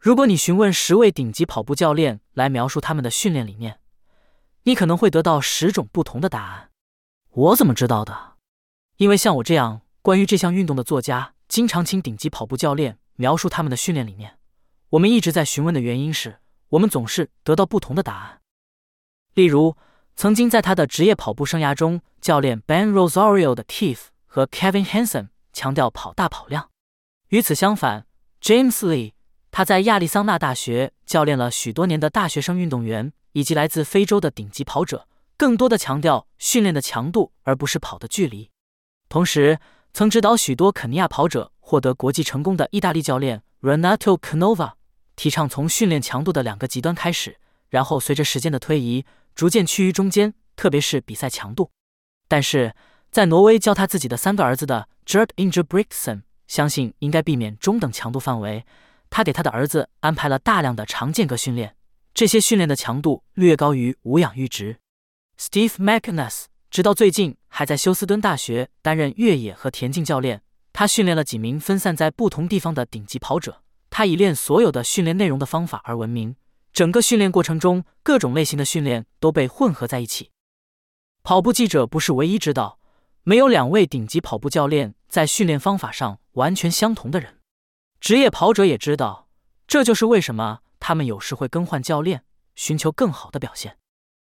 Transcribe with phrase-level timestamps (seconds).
[0.00, 3.80] 如果你询问十位顶级跑步教练来描述他们的训练理念，
[4.62, 6.70] 你可能会得到十种不同的答案。
[7.32, 8.36] 我怎么知道的？
[8.96, 14.38] 因为像我这样关于这项运动的作家，经常请顶级跑步教练描述他们的训练理念。
[14.88, 16.38] 我们一直在询问的原因是
[16.70, 18.40] 我们总是得到不同的答案。
[19.34, 19.76] 例如，
[20.16, 26.70] 曾经在他的职业跑步生涯中，教练 Ben Rosario 的 Keith 和 Kevin Hansen 强调跑大跑量。
[27.28, 28.06] 与此相反
[28.40, 29.12] ，James Lee
[29.50, 38.50] 他在亚利桑那大学教练了许多年的大学生运动员以及来自非洲的顶级跑者，更多的强调训练的强度而不是跑的距离。
[39.08, 39.58] 同时，
[39.92, 44.72] 曾指导许多肯尼亚跑者获得国际成功的意大利教练 Renato Canova
[45.16, 47.38] 提倡从训练强度的两个极端开始，
[47.68, 49.04] 然后随着时间的推移。
[49.32, 51.70] 逐渐趋于中间，特别是比赛强度。
[52.28, 52.74] 但是
[53.10, 58.64] 在挪威教他自己的三个儿子的 Gert Ingebrigtsen 相信应该避免中等强度范围。
[59.10, 61.76] 他给他的儿子安排了大量的长间隔训练，
[62.14, 64.78] 这些训练的强度略高于无氧阈值。
[65.38, 70.42] Steve McNess 直到最近还在休斯敦大学担任越野和田径教练。
[70.72, 73.62] 他训练了几名分散在不同地方的顶级跑者。
[73.90, 76.36] 他以练所有的训练内容的方法而闻名。
[76.72, 80.30] 整个训练过程中，各种类型的训练都被混合在一起。
[81.24, 82.78] 跑步记者不是唯一知道
[83.24, 87.39] 没有两位顶级跑步教练在训练方法上完全相同的人。
[88.00, 89.28] 职业跑者也知道，
[89.66, 93.76] 这就是为什么他们有时会更换教练，寻求更好的表现。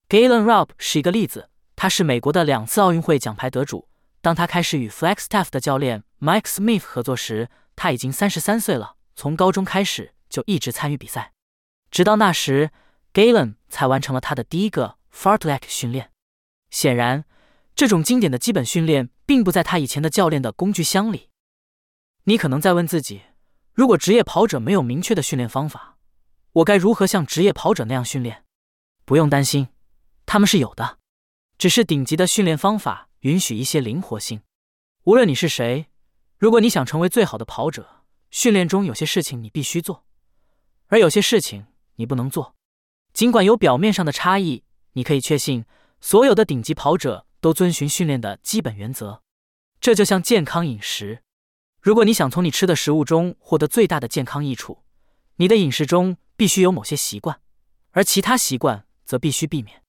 [0.09, 3.87] Galen Rupp 是一个例子，他是美国的两次奥运会奖牌得主。
[4.19, 8.97] 当他开始与 Flagstaff 的教练 Mike Smith 合作时，他已经三十三岁了。
[9.15, 11.31] 从高中开始就一直参与比赛。
[11.89, 12.71] 直到那时
[13.13, 16.11] ，Galen 才完成了他的第一个 Fartlek 训练。
[16.69, 17.23] 显然，
[17.73, 21.29] 这种经典的基本训练并不在他以前的教练的工具箱里。
[22.25, 23.21] 你可能在问自己：
[23.73, 25.97] 如果职业跑者没有明确的训练方法，
[26.53, 28.43] 我该如何像职业跑者那样训练？
[29.05, 29.69] 不用担心，
[30.25, 30.99] 他们是有的，
[31.57, 34.41] 只是顶级的训练方法允许一些灵活性。
[35.03, 35.87] 无论你是谁，
[36.37, 40.05] 如果你想成为最好的跑者，训练中有些事情你必须做，
[40.87, 41.67] 而有些事情。
[41.95, 42.55] 你不能做，
[43.13, 45.65] 尽管有表面上的差异，你可以确信
[45.99, 49.21] 所有的顶级跑者都遵循训练的基本原则。
[49.79, 51.21] 这就像健康饮食，
[51.81, 54.83] 如果你想从你吃的食物中获得最大的健康益处，
[55.37, 57.41] 你的饮食中必须有某些习惯，
[57.89, 59.81] 而其他习惯则必须避免。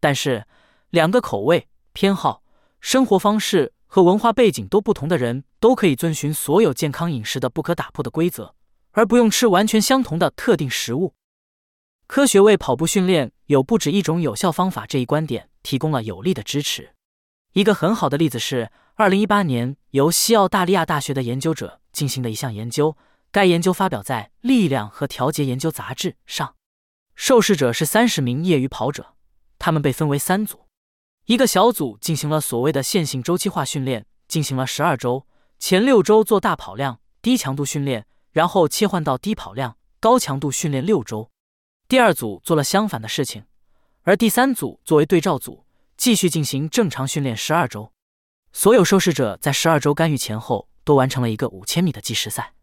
[0.00, 0.46] 但是，
[0.90, 2.42] 两个口味、偏好、
[2.78, 8.54] 生活方式和文化背景都不同的人都可以遵循所有健康饮食的不可打破的规则，
[8.90, 11.14] 而不用吃完全相同的特定食物。
[12.06, 16.90] 科学为跑步训练有不止一种有效方法这一观点提供了有力的支持。
[17.54, 18.70] 一个很好的例子是
[19.00, 22.98] 2018年由西澳大利亚大学的研究者进行的一项研究。
[23.32, 26.54] 该研究发表在《力量和调节研究杂志》上。
[27.14, 29.14] 受试者是三十名业余跑者，
[29.58, 30.66] 他们被分为三组。
[31.24, 35.26] 一个小组进行了所谓的线性周期化训练，进行了十二周，
[35.58, 41.30] 前六周做大跑量、低强度训练，然后切换到低跑量、高强度训练六周。
[41.88, 43.44] 第二组做了相反的事情，
[44.02, 45.64] 而第三组作为对照组，
[45.96, 47.92] 继续进行正常训练十二周。
[48.52, 52.54] 所有受试者在十二周干预前后都完成了一个五千米的计时赛。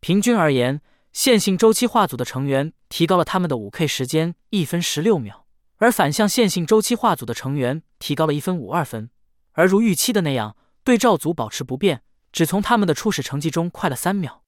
[0.00, 0.80] 平均而言，
[1.12, 5.46] 线性周期化组的成员提高了他们的五 K 时间一分十六秒，
[5.76, 9.10] 而反向线性周期化组的成员提高了一分五二分。
[9.52, 12.02] 而如预期的那样，对照组保持不变，
[12.32, 14.42] 只从他们的初始成绩中快了三秒。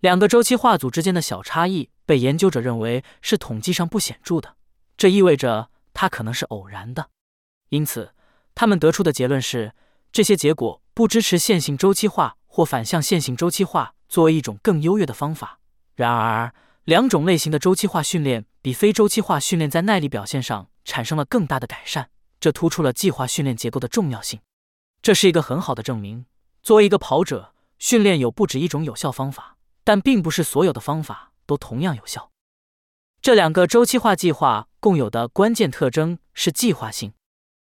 [0.00, 4.56] 两个周期化组之间的小差异被研究者认为是统计上不显著的，
[4.96, 7.10] 这意味着它可能是偶然的。
[7.70, 8.14] 因此，
[8.54, 9.72] 他们得出的结论是，
[10.14, 15.58] 这些结果不支持线性周期化或反向线性周期化作为一种更优越的方法。
[15.96, 16.54] 然而，
[16.84, 24.38] 两种类型的周期化训练比非周期化训练在耐力表现上产生了更大的改善，这突出了计划训练结构的重要性。
[25.02, 26.26] 这是一个很好的证明。
[26.62, 29.56] 作为一个跑者，训练有不止一种有效方法。
[29.82, 32.30] 但并不是所有的方法都同样有效。
[33.20, 37.12] 这两个周期化计划共有的关键特征是计划性。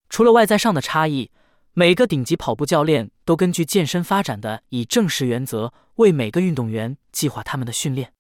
[0.09, 1.31] 除了外在上的差异，
[1.79, 8.13] 每个顶级跑步教练都根据健身发展的以正式原则为每个运动员计划他们的训练。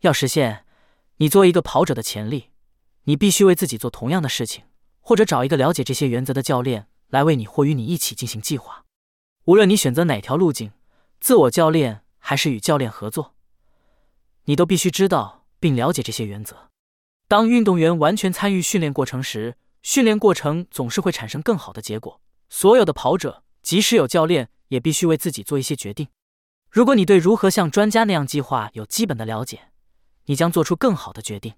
[0.00, 0.64] 要实现
[1.18, 2.50] 你作为一个跑者的潜力，
[3.04, 4.64] 你必须为自己做同样的事情，
[4.98, 8.84] 或者找一个了解这些原则的教练来为你或与你一起进行计划。
[9.44, 10.72] 无论你选择哪条路径，
[11.20, 13.36] 自我教练还是与教练合作。
[14.46, 16.70] 你都必须知道并了解这些原则。
[17.28, 19.54] 当运动员完全参与训练过程时，
[19.84, 22.20] 训练过程总是会产生更好的结果。
[22.48, 26.08] 所有的跑者，即使有教练，也必须为自己做一些决定。
[26.70, 29.70] 如果你对如何像专家那样计划有基本的了解，
[30.26, 31.54] 你将做出更好的决定。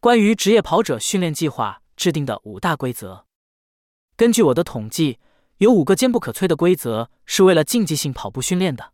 [0.00, 3.26] 关于职业跑者训练计划制定的五大规则，
[4.16, 5.18] 根据我的统计，
[5.58, 8.92] 有五个坚不可摧的规则是为了竞技性跑步训练的。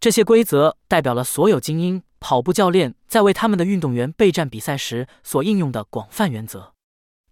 [0.00, 6.74] 这些规则代表了所有精英跑步教练在为他们的运动员备战比赛时所应用的广泛原则。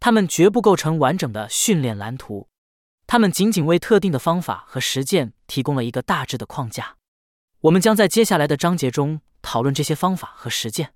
[0.01, 2.49] 他们绝不构成完整的训练蓝图，
[3.07, 6.97] 他们仅仅为特定的方法和实践提供了一个大致的框架。
[7.61, 10.95] 我们将在接下来的章节中讨论这些方法和实践。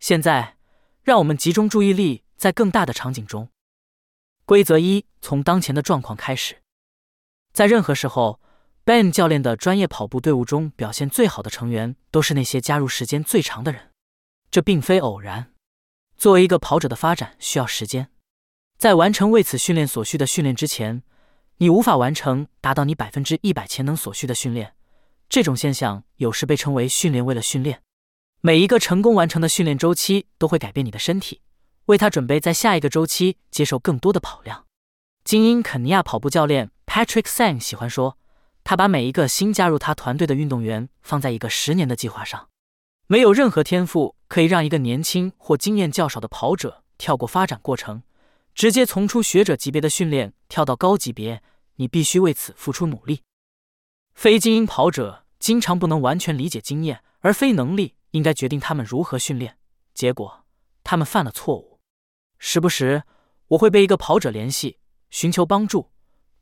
[0.00, 0.56] 现在，
[1.02, 3.48] 让我们集中注意力在更大的场景中。
[4.44, 6.62] 规则一：从当前的状况开始，
[7.52, 8.40] 在任何时候。
[8.84, 13.90] Ben 教练的专业跑步队伍中表现最好的成员都是那些加入时间最长的人，
[14.50, 15.52] 这并非偶然。
[16.16, 18.10] 作为一个跑者的发展需要时间，
[18.78, 21.02] 在完成为此训练所需的训练之前，
[21.60, 24.74] 你无法完成达到你百分之一百潜能所需的训练。
[25.28, 27.82] 这种现象有时被称为“训练为了训练”。
[28.40, 31.42] 每一个成功完成的训练周期都会改变你的身体，
[31.86, 34.66] 为他准备在下一个周期接受更多的跑量。
[35.24, 38.16] 精英肯尼亚跑步教练 Patrick Sang 喜欢说。
[38.64, 42.50] 他把每一个新加入他团队的运动员放在一个十年的计划上。
[43.06, 48.02] 没有任何天赋可以让一个年轻或经验较少的跑者跳过发展过程，
[48.58, 51.44] 直接从初学者级别的训练跳到高级别。
[51.76, 53.22] 你必须为此付出努力。
[54.14, 59.58] 非精英跑者经常不能完全理解经验，而非能力应该决定他们如何训练。
[59.94, 60.44] 结果，
[60.82, 61.78] 他们犯了错误。
[62.40, 63.04] 时不时，
[63.46, 65.92] 我会被一个跑者联系，寻求帮助。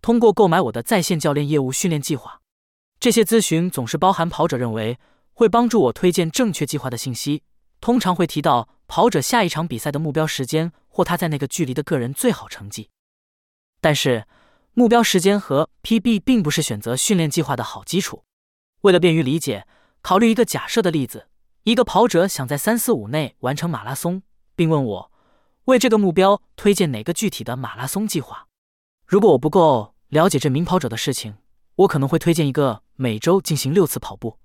[0.00, 2.40] 通过购买我的在线教练业务训练计划，
[2.98, 4.98] 这些咨询总是包含跑者认为
[5.34, 7.42] 会帮助我推荐正确计划的信息，
[7.80, 12.90] 通常会提到跑者下一场比赛的目标时间或他在那个距离的个人最好成绩。
[13.80, 14.26] 但是，
[14.74, 18.24] 目标时间和 PB 并不是选择训练计划的好基础。
[18.82, 19.66] 为了便于理解，
[20.02, 21.28] 考虑一个假设的例子：
[21.64, 24.22] 一个跑者想在三四五内完成马拉松，
[24.54, 25.12] 并问我
[25.64, 28.46] 为这个目标推荐哪个具体的马拉松计划。
[29.06, 29.94] 如果我不够。
[30.10, 31.34] 了解这名跑者的事情，
[31.74, 34.38] 我可能会推荐一个每周进行六次跑步，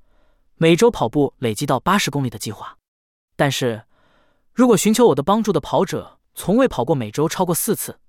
[0.56, 2.80] 每周跑步累积到八十公里的计划。
[3.41, 3.85] 但是，
[4.53, 7.99] 如果寻求我的帮助的跑者从未跑过每周超过四次，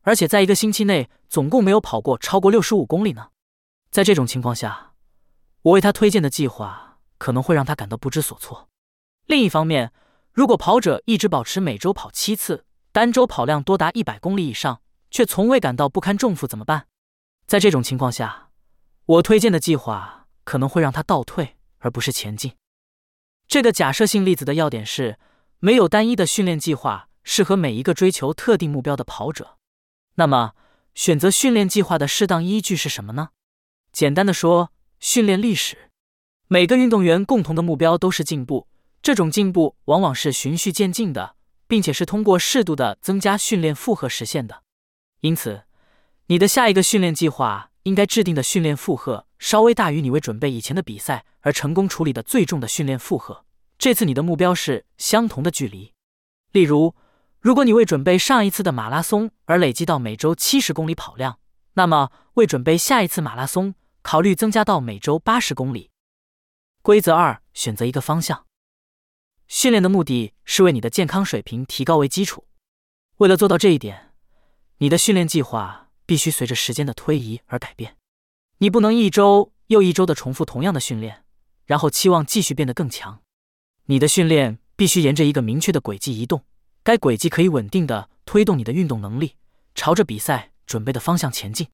[0.00, 3.28] 而且在一个星期内总共没有跑过超过六十五公里呢？
[3.90, 4.92] 在这种情况下，
[5.60, 8.70] 我为他推荐的计划可能会让他感到不知所措。
[9.26, 9.92] 另一方面，
[10.32, 14.80] 如果跑者一直保持每周跑七次，单周跑量多达一百公里以上，
[15.10, 16.86] 却从未感到不堪重负，怎么办？
[17.46, 18.48] 在这种情况下，
[19.04, 22.54] 我推荐的计划可能会让他倒退，而不是前进。
[23.50, 25.18] 这个假设性例子的要点是，
[25.58, 29.56] 没有单一的训练计划适合每一个追求特定目标的跑者。
[30.14, 30.52] 那么，
[30.94, 33.30] 选择训练计划的适当依据是什么呢？
[33.90, 34.70] 简单的说，
[35.00, 35.90] 训练历史。
[36.46, 38.68] 每个运动员共同的目标都是进步，
[39.02, 41.34] 这种进步往往是循序渐进的，
[41.66, 44.62] 并且是通过适度的增加训练负荷实现的。
[45.22, 45.64] 因此。
[46.26, 53.44] 你的下一个训练计划应该制定的训练负荷稍微大于你为准备以前的比赛而成功处理的最重的训练负荷。
[53.78, 55.94] 这次你的目标是相同的距离。
[56.52, 56.94] 例如，
[57.40, 61.38] 如果你为准备上一次的马拉松而累积到每周七十公里跑量，
[61.74, 65.90] 那么为准备下一次马拉松，考虑增加到每周八十公里。
[66.82, 68.46] 规则二：选择一个方向。
[69.46, 72.46] 训练的目的是为你的健康水平提高为基础。
[73.16, 74.12] 为了做到这一点，
[74.78, 75.89] 你的训练计划。
[76.10, 77.94] 必须随着时间的推移而改变。
[78.58, 81.22] 你不能一周又一周的重复同样的训练，
[81.66, 83.20] 然后期望继续变得更强。
[83.84, 86.42] 你的训练必须沿着一个明确的轨迹移动，
[86.82, 89.36] 该轨迹可以稳定的推动你的运动能力，
[89.76, 91.68] 朝着比赛准备的方向前进。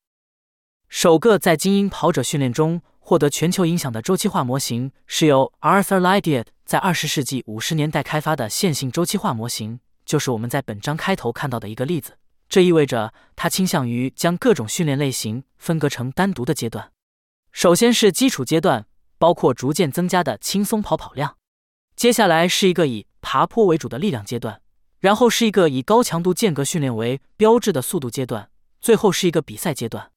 [0.90, 12.18] 首个在精英跑者训练中获得全球影响的周期化模型，是由 Arthur Lydiard 在二十世纪五十年代开发的线性周期化模型，就是我们在本章开头看到的一个例子。
[12.48, 16.92] 这意味着他倾向于将各种训练类型分割成单独的阶段。
[17.52, 18.86] 首先是基础阶段，
[19.18, 21.36] 包括逐渐增加的轻松跑跑量；
[21.96, 24.60] 接下来是一个以爬坡为主的力量阶段；
[25.00, 28.50] 然后是一个以高强度间隔训练为标志的速度阶段；
[28.80, 30.10] 最后是一个比赛阶段。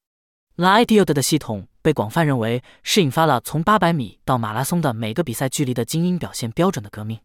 [0.56, 7.20] Lydiard 的系统被广泛认为是引发了从800米到马拉松的每个比赛距离的精英表现标准的革命。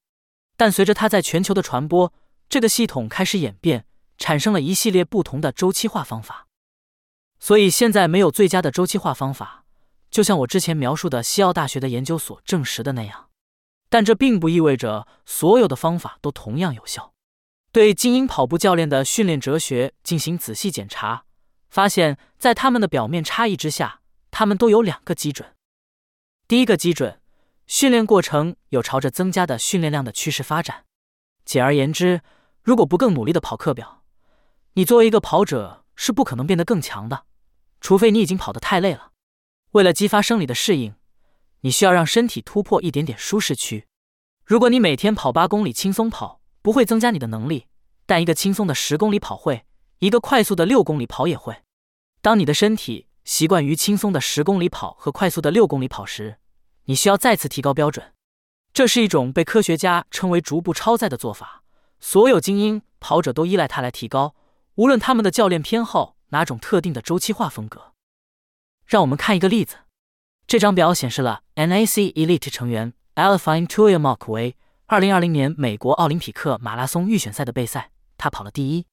[0.56, 2.14] 但随着它在全球的传播，
[2.48, 3.86] 这个系统开始演变。
[4.18, 6.48] 产生了一系列不同的周期化方法，
[7.40, 9.66] 所以现在没有最佳的周期化方法，
[10.10, 13.30] 就像我之前描述的西澳大学的研究所证实的那样。
[13.90, 17.14] 但这并不意味着所有的方法都同样有效。
[17.72, 21.26] 对精英跑步教练的训练哲学进行仔细检查，
[21.70, 25.54] 发现，在他们的表面差异之下，他们都有两个基准。
[26.48, 27.20] 第一个基准，
[27.68, 30.86] 训练过程有朝着增加的训练量的趋势发展。
[31.44, 32.22] 简而言之，
[32.64, 34.04] 如果不更努力的跑课表，
[34.78, 37.24] 你作为一个跑者是不可能变得更强的，
[37.80, 39.14] 除非你已经跑得太累了。
[39.72, 40.96] 为了激发生理的适应，
[41.62, 43.88] 你需要让身体突破一点点舒适区。
[44.44, 47.68] 如果你每天跑八公里轻松跑，不会增加你的能力，
[48.06, 49.66] 但一个轻松的十公里跑会，
[50.00, 51.56] 一个快速的六公里跑也会。
[52.22, 56.38] 当你的身体习惯于轻松的十公里跑和快速的六公里跑时，
[56.84, 58.14] 你需要再次提高标准。
[58.74, 61.64] 这是一种被科学家称为逐步超载的做法。
[62.02, 64.36] 所有精英跑者都依赖它来提高，
[64.76, 67.94] 无论他们的教练偏好哪种特定的周期化风格。
[68.86, 69.78] 让我们看一个例子。
[70.46, 74.56] 这张表显示了 NAC Elite 成员 Alfine Tuyamak 为
[74.88, 78.86] 2020年美国奥林匹克马拉松预选赛的备赛，他跑了第一。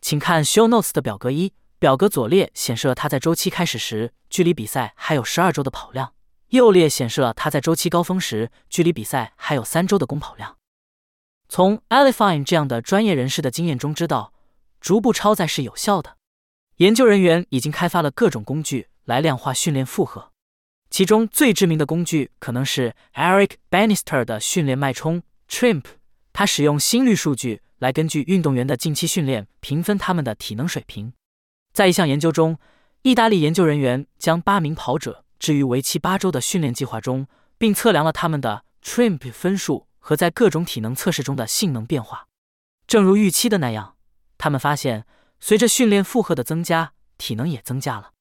[0.00, 6.12] 请看 Show Notes 的表格一，表格左列显示了他在周期开始时距离比赛还有十二周的跑量，
[6.48, 10.56] 右列显示了他在周期高峰时距离比赛还有三周的公跑量。
[11.48, 14.32] 从 Alfine 这样的专业人士的经验中知道，
[14.80, 16.16] 逐步超载是有效的。
[16.76, 18.88] 研究人员已经开发了各种工具。
[19.06, 20.30] 来量化训练负荷，
[20.88, 25.82] 其中最知名的工具可能是 Eric Bannister 的训练脉冲 TRIMP。
[26.32, 31.12] 他使用心率数据来根据运动员的近期训练评分他们的体能水平。
[31.72, 32.58] 在一项研究中，
[33.02, 37.26] 意大利研究人员将八名跑者置于为期八周的训练计划中，
[37.58, 42.28] 并测量了他们的 TRIMP 分数和在各种体能测试中的性能变化。
[42.86, 43.96] 正如预期的那样，
[44.40, 45.04] 他们发现
[45.38, 48.12] 随着训练负荷的增加，体能也增加了。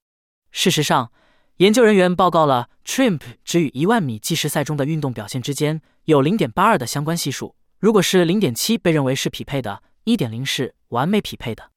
[0.51, 1.13] 事实上，
[1.57, 7.55] 研究人员报告了 TRIMP 值与一万米计时赛中的运动表现之间有零点八二的相关系数。
[7.79, 11.71] 如果是零点七，被认为是匹配的；一点零是完美匹配的。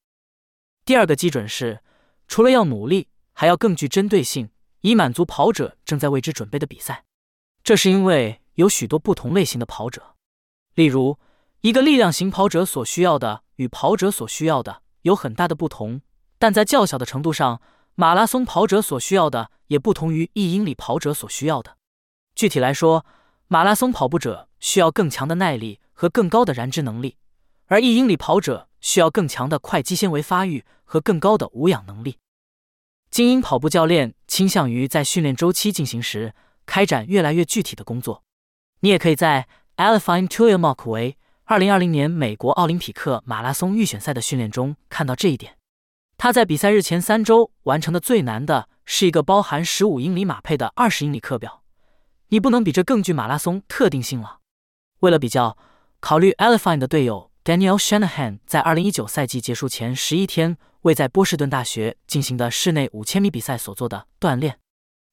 [0.85, 1.81] 第二个基准是，
[2.27, 7.05] 除了要努力，还要更具针对性，以满足跑者正在为之准备的比赛。
[7.63, 10.17] 这是因为有许多不同类型的跑者，
[10.75, 11.17] 例如，
[11.63, 16.01] 一个力量型跑者所需要的与跑者所需要的有很大的不同，
[16.37, 17.63] 但在较小的程度上。
[17.95, 21.77] 马拉松跑者所需要的也不同于一英里跑者所需要的。
[22.35, 23.05] 具体来说，
[23.49, 27.19] 马拉松跑步者需要更强的耐力和更高的燃脂能力，
[27.67, 32.17] 而一英里跑者需要更强的快肌纤维发育和更高的无氧能力。
[33.11, 38.25] 精英跑步教练倾向于在训练周期进行时开展越来越具体的工作。
[38.81, 41.19] 你也可以在 Alfine Tuyamak 为
[41.49, 45.57] 2020年美国奥林匹克马拉松预选赛的训练中看到这一点。
[46.17, 51.63] 他在比赛日前三周完成的最难的是一个包含十五英里马配的二十英里课表。
[52.29, 54.39] 你不能比这更具马拉松特定性了。
[55.01, 55.59] 为了比较，
[56.01, 64.59] 考虑 Alfine 的队友 Daniel Shanahan 在二零一九赛季结束前十一天为在波士顿大学进行的室内五千米比赛所做的锻炼。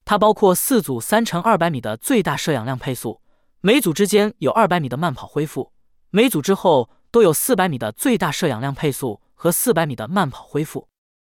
[0.05, 3.19] 它包括四组三乘二百米的最大摄氧量配速，
[3.61, 5.73] 每组之间有二百米的慢跑恢复，
[6.11, 10.87] 每组之后都有四百米的最大摄氧量配速和四百米的慢跑恢复。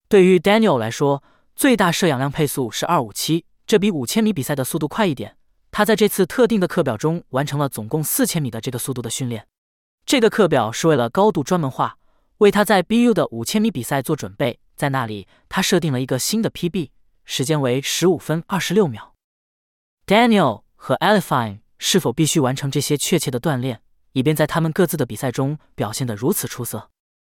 [0.08, 1.24] 对于 Daniel 来说，
[1.56, 5.38] 最大摄氧量配速是二五七，这比五千米比赛的速度快一点。
[5.72, 9.48] 他在这次特定的课表中完成了总共四千米的这个速度的训练。
[10.06, 11.98] 这个课表是为了高度专门化，
[12.40, 14.60] 为他在 BU 的五千米比赛做准备。
[14.76, 16.90] 在那里，他设定了一个新的 PB，
[17.24, 19.14] 时间为十五分二十六秒。
[20.08, 23.82] Daniel 和 Alfine 是否必须完成这些确切的锻炼，
[24.14, 26.90] 以便在他们各自的比赛中表现得如此出色？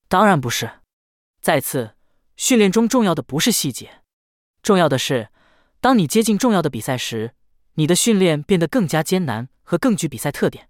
[0.08, 0.72] 当然不是。
[1.42, 1.96] 再次。
[2.38, 4.02] 训练中重要的不是细节，
[4.64, 5.30] 重要的是，
[5.80, 7.36] 当你接近重要的比赛时，
[7.76, 10.68] 你的训练变得更加艰难和更具比赛特点。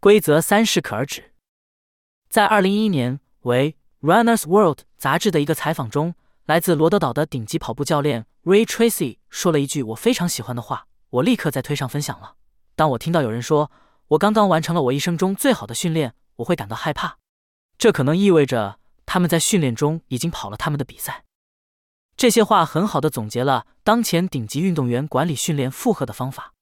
[0.00, 1.32] 规则三适可而止。
[2.28, 12.34] 在二零一一年为《Runner's World》杂志的一个采访中，来自罗德岛的顶级跑步教练 Ray Tracy 说了一句我非常喜欢的话，我立刻在推上分享了。
[12.74, 13.70] 当我听到有人说
[14.08, 17.18] 我刚刚完成了我一生中最好的训练，我会感到害怕。
[17.76, 18.78] 这可能意味着。
[19.06, 21.24] 他们在训练中已经跑了他们的比赛。
[22.16, 26.54] 这些话很好的总结了当前顶级运动员管理训练负荷的方法。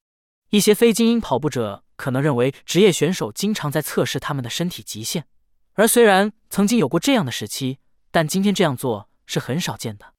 [0.50, 5.25] 一些非精英跑步者可能认为职业选手经常在测试他们的身体极限，
[5.75, 7.78] 而虽然曾经有过这样的时期，
[8.11, 10.14] 但今天这样做是很少见的。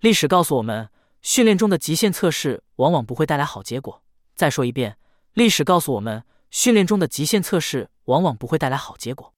[0.00, 0.90] 历史告诉我们，
[1.22, 4.02] 训练中的极限测试往往不会带来好结果。
[4.34, 4.98] 再说一遍，
[5.34, 9.34] 历史告诉我们，训练中的极限测试往往不会带来好结果。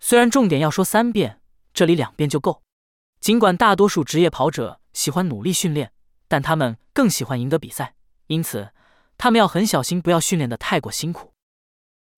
[0.00, 1.40] 虽然重点要说三遍。
[1.74, 2.62] 这里两遍就够。
[3.20, 5.92] 尽管大多数职业跑者喜欢努力训练，
[6.26, 7.94] 但他们更喜欢赢得比赛，
[8.26, 8.70] 因此
[9.16, 11.32] 他们要很小心，不要训练的太过辛苦。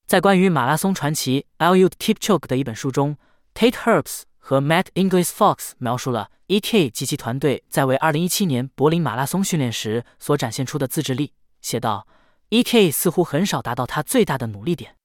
[0.06, 3.18] 在关于马拉松传奇 l u k i p c h o k 的一本书中
[3.52, 6.88] ，Tate Herbs 和 Matt Inglis Fox 描述了 E.K.
[6.88, 11.34] 及其团队在为2017年柏林马拉松训练时所展现出的自制力。
[11.60, 12.06] 写道
[12.52, 12.90] E.K.
[12.90, 14.96] 似乎很少达到他最大的努力点。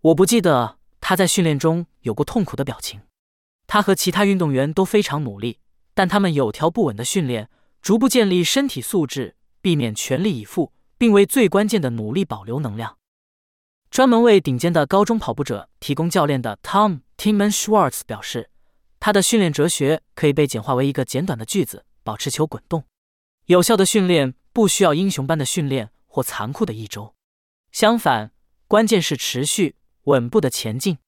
[0.00, 3.00] 我不记得他在训练中有过痛苦的表情。
[3.68, 5.60] 他和其他运动员都非常努力，
[5.94, 7.48] 但他们有条不紊的训练，
[7.80, 12.96] 逐步建立身体素质，避免全力以赴，并为最关键的努力保留能量。
[13.88, 18.50] 专门为顶尖的高中跑步者提供教练的 Tom Timman Schwartz 表示，
[18.98, 22.82] 他的训练哲学可以被简化为一个简短的句子：保持球滚动。
[23.46, 27.14] 有效的训练不需要英雄般的训练或残酷的一周，
[27.72, 28.32] 相反，
[28.66, 30.98] 关键是持续稳步的前进。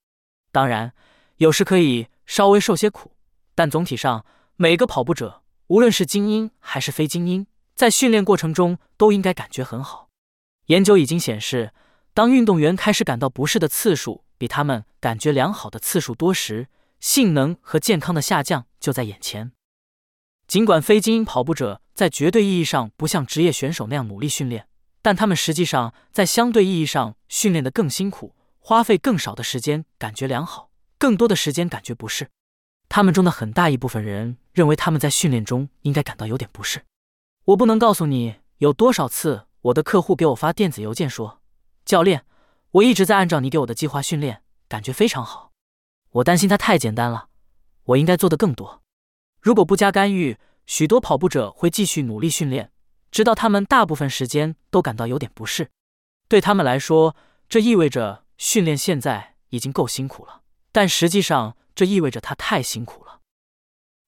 [0.50, 0.94] 当然，
[1.36, 2.06] 有时可以。
[2.24, 3.12] 稍微受些苦，
[3.54, 4.24] 但总体上，
[4.56, 10.08] 每个跑步者，无论是精英还是非精英，在训练过程中都应该感觉很好。
[10.66, 11.74] 研究已经显示，
[12.14, 16.68] 当运动员开始感到不适的次数比他们感觉良好的次数多时，
[17.00, 19.52] 性能和健康的下降就在眼前。
[20.46, 24.68] 尽管非精英跑步者在绝对意义上不像职业选手那样努力训练，
[25.02, 30.70] 但他们实际上在相对意义上训练的更辛苦，花费更少的时间，感觉良好。
[30.96, 32.30] 更多的时间感觉不适，
[32.88, 36.84] 他们中的很大一部分人认为他们在训练中应该感到有点不适。
[37.46, 41.40] 我不能告诉你有多少次我的客户给我发电子邮件说
[41.84, 42.24] ：“教练，
[42.70, 45.50] 我一直在按照你给我的计划训练，感觉非常好。”
[46.12, 47.28] 我担心它太简单了，
[47.84, 48.82] 我应该做的更多。
[49.40, 52.70] 如果不加干预，许多跑步者会继续努力训练，
[53.12, 55.70] 直到他们大部分时间都感到有点不适。
[56.28, 57.14] 对他们来说，
[57.48, 60.40] 这意味着训练现在已经够辛苦了。
[60.72, 63.20] 但实际上，这意味着他太辛苦了。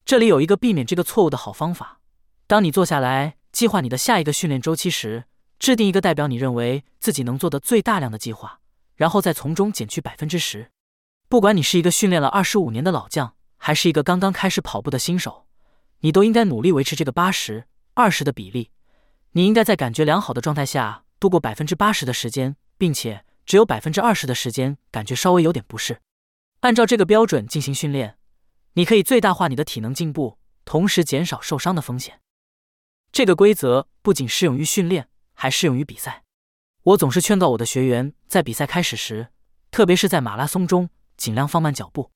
[0.07, 2.01] 这里有一个避免这个错误的好方法：
[2.47, 5.25] 当你坐下来计划你的下一个训练周期时，
[5.59, 8.61] 制定一个代表你认为自己能做的最大量的计划，
[8.97, 10.71] 然后再从中减去百分之十。
[11.29, 15.47] 不管你是一个训练了二十五年的老将，还是一个刚刚开始跑步的新手，
[16.01, 18.71] 你都应该努力维持这个八十二十的比例。
[19.37, 26.01] 你应该在感觉良好的状态下度过百分之八十的时间，并且只有百分之二十的时间感觉稍微有点不适。
[26.61, 28.17] 按照这个标准进行训练，
[28.75, 32.21] 你可以最大化你的体能进步，同时减少受伤的风险。
[33.11, 36.23] 这个规则不仅适用于训练，还适用于比赛。
[36.85, 39.31] 我总是劝告我的学员，在比赛开始时，
[39.73, 42.13] 特别是在马拉松中，尽量放慢脚步。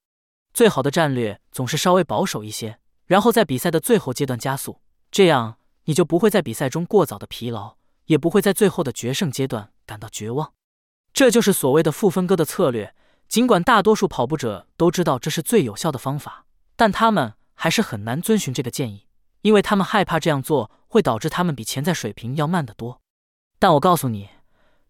[0.54, 4.81] 最好的战略总是稍微保守一些，然后在比赛的最后阶段加速。
[5.11, 5.58] 这样
[5.88, 10.53] 你就不会在比赛中过早的疲劳，也不会在最后的决胜阶段感到绝望。
[11.14, 12.94] 这就是所谓的负分割的策略。
[13.27, 16.44] 尽管大多数跑步者都知道这是最有效的方法，
[16.77, 19.07] 但他们还是很难遵循这个建议，
[19.40, 23.01] 因为他们害怕这样做会导致他们比潜在水平要慢得多。
[23.59, 24.29] 但我告诉你，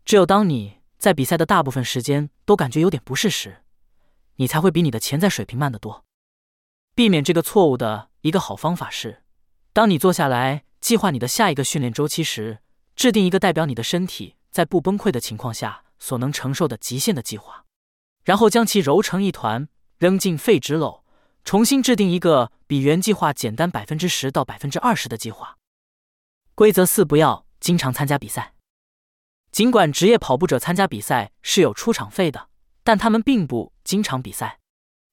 [0.05, 3.63] 只有当你在比赛的大部分时间都感觉有点不适时，
[4.37, 6.05] 你才会比你的潜在水平慢得多。
[6.97, 9.23] 避免这个错误的一个好方法是，
[9.73, 12.61] 当你坐下来计划你的下一个训练周期时，
[12.97, 17.67] 制定一个代表你的身体在不崩溃的情况下所能承受的极限的计划。
[18.25, 21.03] 然后将其揉成一团，扔进废纸篓，
[21.45, 25.59] 重新制定一个比原计划简单百分之十到百分之二十的计划。
[26.55, 28.55] 规则四：不要经常参加比赛。
[29.53, 32.49] 尽管职业跑步者参加比赛是有出场费的，
[32.83, 34.59] 但他们并不经常比赛。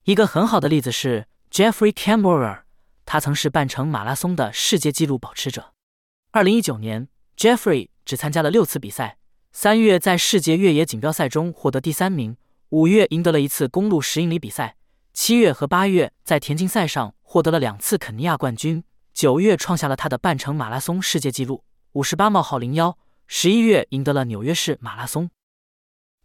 [0.05, 2.61] 一个很好的例子是 Jeffrey Cameron，
[3.05, 5.73] 他曾是半程马拉松的世界纪录保持者。
[6.31, 9.17] 二零一九年，Jeffrey 只参加了六次比赛。
[9.51, 12.35] 三月在世界越野锦标赛中获得第三名。
[12.69, 14.75] 五月赢得了一次公路十英里比赛，
[15.13, 21.63] 七月和八月在田径赛上获得了两次肯尼亚冠军，九月创下了他的半程马拉松世界纪录
[21.93, 25.29] 五十八冒号零幺，十一月赢得了纽约市马拉松。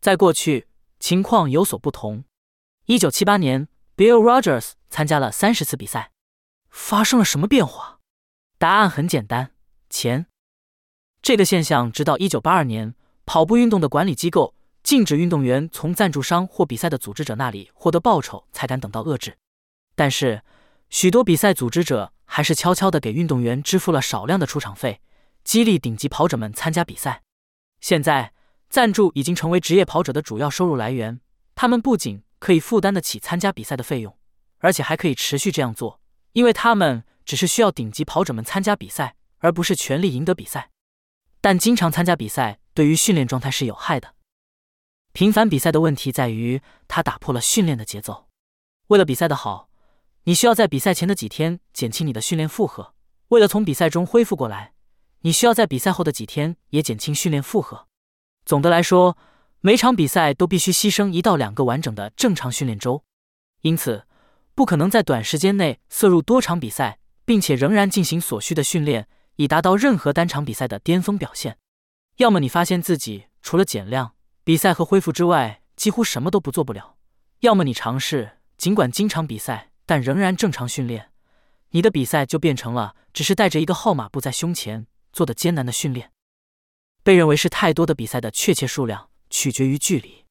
[0.00, 0.66] 在过去，
[0.98, 2.24] 情况有所不同。
[2.86, 6.10] 一九七八年，Bill Rogers 参加了三十次比赛，
[6.70, 7.98] 发生了什么变化？
[8.58, 9.52] 答案很简单，
[9.88, 10.26] 钱。
[11.20, 12.94] 这个现象直到一九八二年，
[13.26, 14.54] 跑步运动的管理机构。
[14.82, 19.36] 禁止运动员从赞助商或比赛的组织者那里获得报酬，才敢等到遏制。
[19.94, 20.42] 但是，
[20.88, 25.02] 许多比赛组织者还是悄悄地给运动员支付了少量的出场费，
[25.44, 27.22] 激励顶级跑者们参加比赛。
[27.82, 28.32] 现在，
[28.70, 31.20] 赞助已经成为职业跑者的主要收入来源。
[31.54, 34.16] 他们不仅可以负担得起参加比赛的费用，
[34.60, 35.99] 而且还可以持续这样做，
[36.32, 40.70] 因为他们只是需要顶级跑者们参加比赛，而不是全力赢得比赛。
[41.40, 44.14] 但经常参加比赛对于训练状态是有害的。
[45.12, 48.28] 频繁比赛的问题在于，它打破了训练的节奏。
[48.88, 49.68] 为了比赛的好，
[50.24, 52.94] 你需要在比赛前的几天减轻你的训练负荷；
[53.28, 54.74] 为了从比赛中恢复过来，
[55.20, 57.86] 你需要在比赛后的几天也减轻训练负荷。
[58.44, 59.16] 总的来说，
[59.60, 63.04] 每场比赛都必须牺牲一到两个完整的正常训练周，
[63.62, 64.06] 因此
[64.60, 71.56] 不可能在短时间内摄入多场比赛，并且仍然进行所需的训练，以达到任何单场比赛的巅峰表现。
[72.18, 76.98] 要么你发现自己除了减量、比赛和恢复之外，几乎什么都不做不了；
[77.38, 81.08] 要么你尝试，尽管经常比赛，但仍然正常训练，
[81.70, 86.12] 你的比赛就变成了只是带着一个号码布在胸前做的艰难的训练。
[87.02, 90.26] 被认为是太多的比赛的确切数量取决于距离，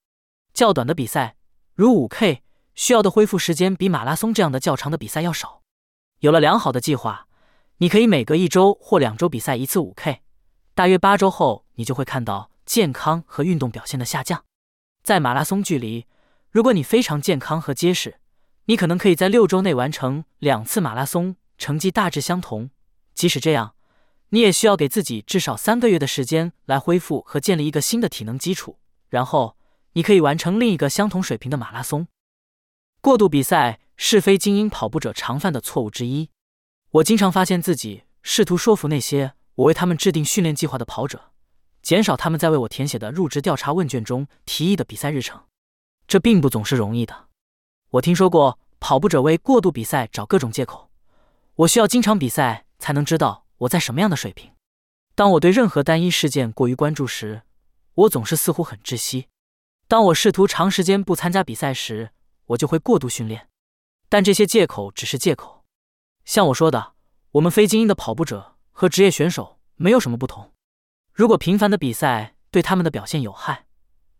[0.53, 1.35] 较短的比赛
[1.73, 2.43] 如五 K
[2.79, 5.63] 需要的恢复时间比马拉松这样的较长的比赛要少。
[6.19, 7.27] 有了良好的计划，
[7.79, 10.21] 你可以每隔一周或两周比赛一次五 K。
[10.73, 14.45] 大约八周后，你就会看到健康和运动表现的下降。
[15.03, 16.05] 在马拉松距离，
[16.51, 18.21] 如果你非常健康和结实，
[18.67, 22.69] 你可能可以在六周内完成两次马拉松，成绩大致相同。
[23.13, 23.75] 即使这样，
[24.29, 29.57] 你也需要给自己至少三个月的时间来恢复和建立一个新的体能基础，然后
[29.91, 32.07] 你可以完成另一个相同水平的马拉松。
[33.01, 36.29] 过度比赛是非精英跑步者常犯的错误之一。
[36.91, 39.33] 我经常发现自己试图说服那些。
[39.55, 41.31] 我为他们制定训练计划的跑者，
[41.81, 45.43] 减少他们在为我填写的入职调查问卷中提议的比赛日程，
[46.07, 47.25] 这并不总是容易的。
[47.89, 50.89] 我听说过跑步者为过度比赛找各种借口。
[51.55, 54.51] 我需要经常比赛才能知道我在什么样的水平。
[55.13, 57.41] 当我对任何单一事件过于关注时，
[57.95, 59.27] 我总是似乎很窒息。
[59.89, 62.11] 当我试图长时间不参加比赛时，
[62.49, 63.49] 我就会过度训练。
[64.07, 65.65] 但这些借口只是借口。
[66.23, 66.93] 像我说的，
[67.31, 68.57] 我们非精英的跑步者。
[68.71, 70.53] 和职业选手没有什么不同。
[71.11, 73.65] 如果频繁的比赛对他们的表现有害，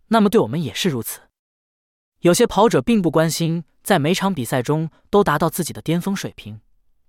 [0.08, 1.22] 那么对我们也是如此。
[2.20, 6.60] 有些跑者并不关心在每场比赛中都达到自己的巅峰水平，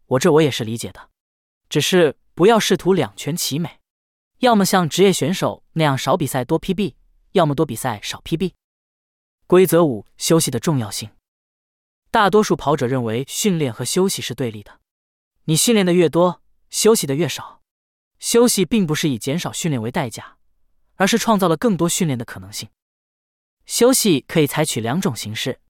[0.06, 1.08] 我这我也是理解的。
[1.68, 3.80] 只是不要试图两全其美，
[4.38, 6.94] 要么像职业选手那样少比赛多 PB，
[7.32, 8.52] 要么多比赛少 PB。
[9.50, 11.10] 规则五：休息的重要性。
[12.12, 14.78] 大多数跑者认为训练和休息是对立的，
[15.46, 16.40] 你训练的越多。
[16.68, 17.60] 休息的越少，
[18.20, 20.36] 休息并不是以减少训练为代价，
[20.94, 22.68] 而是创造了更多训练的可能性。
[23.66, 25.60] 休息可以采取两种形式：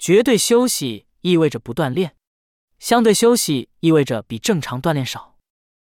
[0.00, 2.16] 绝对休息意味着不锻炼，
[2.80, 5.38] 相对休息意味着比正常锻炼少。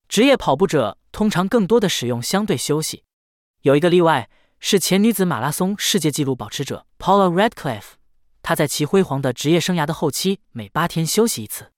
[0.07, 3.05] 职业跑步者通常更多的使用相对休息，
[3.63, 4.29] 有一个例外
[4.65, 7.95] 是前女子马拉松世界纪录保持者 Paula Radcliffe，
[8.43, 11.73] 她在其辉煌的职业生涯的后期每八天休息一次。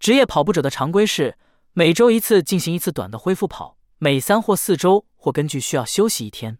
[0.00, 1.36] 职业跑步者的常规是。
[1.74, 6.58] 每周一次进行一次短的恢复跑，每三或四周或根据需要休息一天。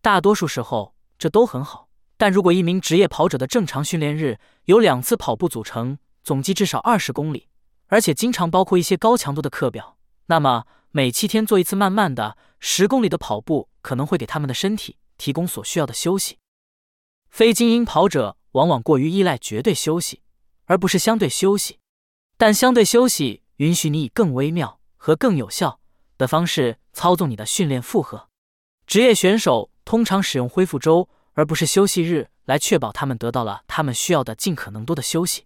[0.00, 7.48] 大多数时候这都很好，但如果一名职业跑者的正常训练日由两次跑步组成，总计至少二十公里，
[7.86, 9.96] 而且经常包括一些高强度的课表，
[10.26, 16.38] 那么每七天做一次慢慢的十公里的跑步可能会给他们的身体提供所需要的休息。
[17.30, 20.22] 非精英跑者往往过于依赖绝对休息，
[20.66, 21.78] 而不是相对休息，
[22.36, 23.42] 但相对休息。
[23.58, 25.78] 允许你以更微妙和更有效
[26.18, 28.28] 的方式操纵你的训练负荷。
[28.84, 35.44] 职业选手通常使用恢复周而不是休息日来确保他们得到了他们需要的尽可能多的休息。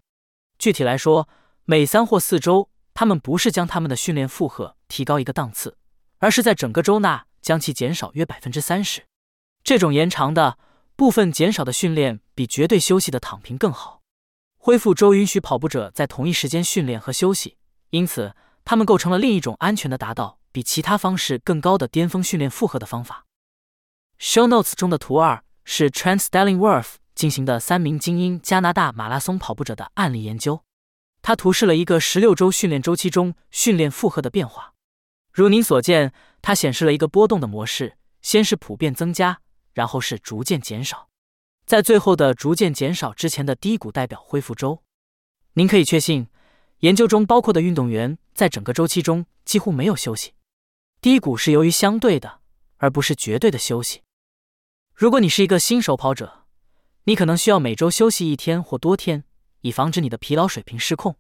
[0.59, 1.29] 具体来说，
[1.67, 5.77] 每三或四周，他们不是将他们的训练负荷提高一个档次，
[6.17, 9.05] 而是在整个周内将其减少约百分之三十。
[9.69, 10.57] 这种延长的
[10.97, 14.01] 部分减少的训练比绝对休息的躺平更好。
[14.57, 17.59] 恢复周允许跑步者在同一时间训练和休息。
[17.91, 23.27] 因此，它们构成了另一种安全的达到比其他方式更高的巅峰训练负荷的方法。
[24.19, 30.63] Show notes 中的图二是 Trent Stellingworth 进行的三名精英加拿大马拉松跑步者的案例研究。
[31.21, 34.73] 他图示了一个十六周训练周期中训练负荷的变化。
[35.31, 39.41] 如您所见，它显示了一个波动的模式：先是普遍增加，
[39.73, 41.09] 然后是逐渐减少，
[41.67, 44.83] 在最后的逐渐减少之前的低谷代表恢复周。
[45.55, 46.29] 您可以确信。
[46.81, 50.35] 研究中包括的运动员在整个周期中几乎没有休息，
[51.01, 52.39] 低谷是由于相对的
[52.77, 54.03] 而不是绝对的休息。
[54.95, 56.45] 如果你是一个新手跑者，
[57.03, 59.25] 你可能需要每周休息一天或多天，
[59.63, 61.17] 以防止你的疲劳水平失控。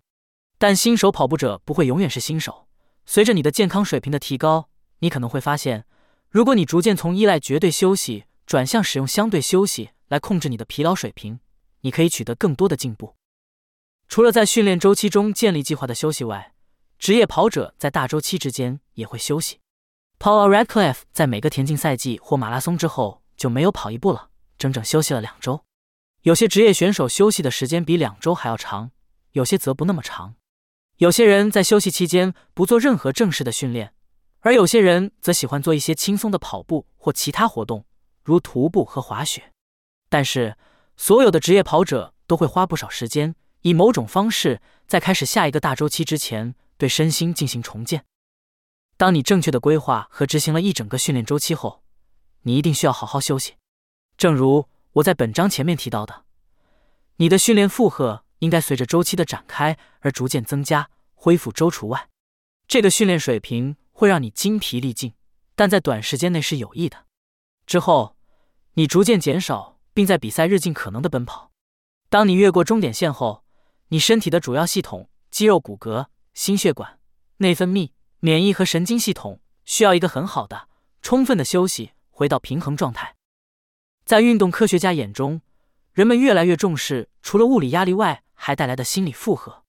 [0.58, 2.68] 但新手跑步者不会永远是新手。
[3.04, 5.86] 随着你的健康水平的提高，你可能会发现，
[6.30, 11.38] 如果你逐渐从依赖绝对休息转向使用相对休息来控制你的疲劳水平，
[11.82, 13.14] 你可以取得更多的进步。
[14.08, 16.54] 除了在训练周期中建立计划的休息外，
[16.98, 19.60] 职业跑者在大周期之间也会休息。
[20.18, 25.62] Paul Radcliffe 在每个田径赛季或马拉松之后就没有跑一步了，整整休息了两周。
[26.22, 28.92] 有些职业选手休息的时间比两周还要长，
[29.32, 30.36] 有些则不那么长。
[30.96, 33.92] 有些人在休息期间不做任何正式的训练，
[34.40, 37.84] 而有些人则喜欢做一些轻松的跑步或其他活动，
[38.28, 39.54] 如徒步和滑雪。
[40.10, 40.58] 但是，
[40.98, 43.34] 所有的职业跑者都会花不少时间。
[43.62, 48.04] 以某种方式，在开始下一个大周期之前，对身心进行重建。
[48.98, 51.82] 当你正确的规划和执行了一整个训练周期后，
[52.42, 53.54] 你一定需要好好休息。
[54.16, 56.24] 正如我在本章前面提到的，
[57.16, 62.08] 你的训练负荷应该随着周期的展开而逐渐增加，恢复周除外。
[62.66, 65.14] 这个训练水平会让你精疲力尽，
[65.56, 67.06] 但在短时间内是有益的。
[67.66, 68.16] 之后，
[68.78, 71.50] 你逐渐减少，并在比赛日尽可能的奔跑。
[72.08, 73.42] 当你越过终点线后，
[73.88, 77.00] 你身体的主要系统——肌肉、骨骼、心血管、
[77.38, 80.68] 内分泌、免疫和神经系统——需要一个很好的、
[81.02, 83.16] 充分的休息，回到平衡状态。
[84.04, 85.40] 在运动科学家眼中，
[85.92, 89.64] 人们越来越重视除了物理压力外还带来的心理负荷。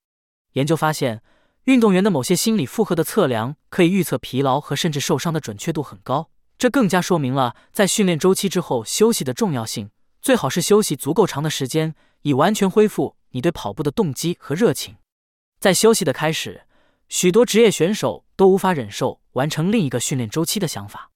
[0.51, 1.23] 研究发现，
[1.63, 6.29] 运动员的某些心理负荷的测量可以预测疲劳和甚至受伤的准确度很高。
[6.59, 9.89] 这更加说明了在训练周期之后休息的重要性。
[10.21, 14.97] 最好是休息足够长的时间，以完全恢复你对跑步的动机和热情。
[15.59, 16.67] 在休息的开始，
[17.07, 21.11] 许多职业选手都无法忍受完成另一个训练周期的想法。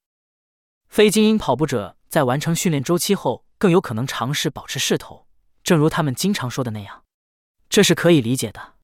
[0.88, 1.96] 非精英跑步者。
[2.08, 5.26] 在完成训练周期后，更有可能尝试保持势头，
[5.64, 7.02] 正如他们经常说的那样，
[7.68, 8.74] 这是可以理解的。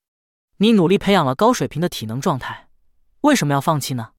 [0.57, 2.69] 你努力培养了高水平的体能状态，
[3.21, 4.15] 为什么要放弃呢？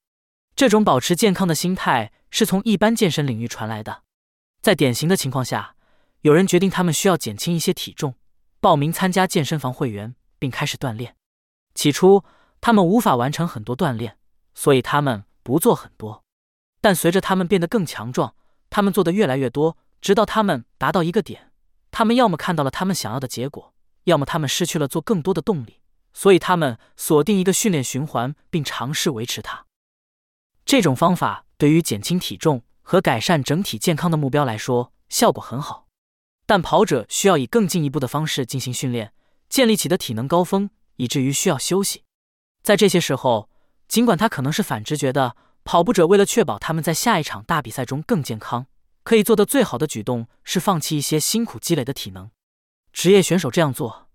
[0.56, 4.04] 这种保持健康的心态是从一般健身领域传来的。
[4.62, 5.76] 在典型的情况下，
[6.22, 8.16] 有人决定他们需要减轻一些体重，
[8.60, 11.16] 报名参加健身房会员，并开始锻炼。
[11.74, 12.24] 起初，
[12.60, 14.18] 他们无法完成很多锻炼，
[14.54, 16.24] 所以他们不做很多。
[16.80, 18.36] 但随着他们变得更强壮，
[18.70, 21.52] 他们做的越来越多，直到他们达到一个点，
[21.90, 25.82] 他们要么看到了他们想要的结果，要么他们失去了做更多的动力。
[26.14, 29.66] 所以他们锁定一个训练循环，并尝试维持它。
[30.72, 35.90] 这种方法对于减轻体重和改善整体健康的目标来说效果很好。
[36.46, 39.12] 但跑者需要以更进一步的方式进行训练，
[39.50, 42.06] 建立起的体能高峰，以至于需要休息。
[42.64, 43.50] 在这些时候，
[43.90, 45.36] 尽管他可能是反直觉的。
[45.66, 48.68] 跑步者为了确保他们在下一场大比赛中更健康，
[49.04, 52.32] 可以做的最好的举动是放弃一些辛苦积累的体能。
[52.94, 54.08] 职业选手这样做，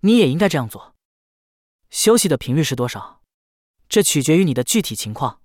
[0.00, 0.96] 你也应该这样做。
[1.88, 3.20] 休息的频率是多少？
[3.88, 5.38] 这取决于你的具体情况。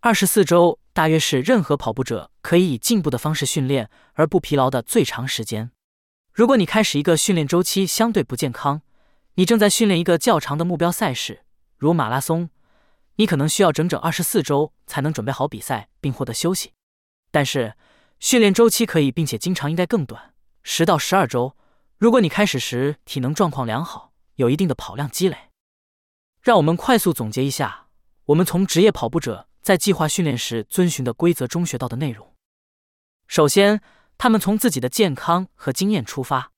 [0.00, 5.72] 二十四周大约是任何跑步者可以以进步的方式训练而不疲劳的最长时间。
[6.32, 8.82] 如果你开始一个训练周期相对不健康，
[9.34, 11.40] 你正在训练一个较长的目标赛事，
[11.76, 12.48] 如马拉松。
[13.16, 16.72] 你可能需要整整二十四周才能准备好比赛并获得休息，
[17.32, 17.74] 但是
[18.20, 20.32] 训练周期可以并且经常应该更短，
[20.62, 21.56] 十到十二周。
[21.96, 25.36] 如果你开始时体能状况良好，有一定的跑量积累。
[26.40, 27.88] 让我们快速总结一下
[28.26, 32.32] 我们从职业跑步者在计划训练时遵循的规则中学到的内容。
[33.26, 33.82] 首先，
[34.16, 36.52] 他们从自己的健康和经验出发，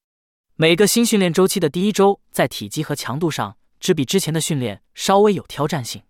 [0.54, 6.04] 每个新训练周期的第一周在体积和强度上只比之前的训练稍微有挑战性。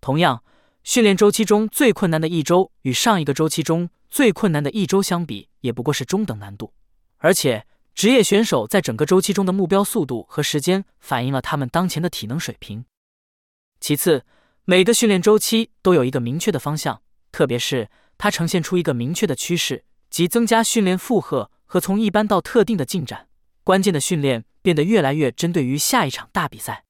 [0.00, 0.42] 同样，
[0.82, 6.74] 训练周期中最困难的一周与上一个周期中最困难的一周相比，也不过是中等难度。
[7.18, 12.84] 而且，职业选手在整个周期中的目标速度和时间反映了他们当前的体能水平。
[13.78, 14.24] 其次，
[14.64, 23.28] 每个训练周期都有一个明确的方向，特别是它呈现出一个明确的趋势，即增加训练负荷和从一般到特定的进展。
[23.64, 26.84] 关键的训练变得越来越针对于下一场大比赛。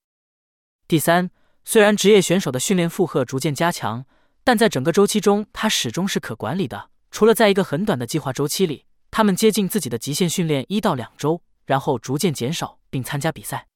[0.86, 1.30] 第三。
[1.64, 4.04] 虽然职业选手的训练负荷逐渐加强，
[4.42, 6.90] 但在整个周期中，它始终是可管理的。
[7.12, 13.68] 除了在一个很短的计划周期里，他们接近自己的极限训练一到两周，然后逐渐减少并参加比赛。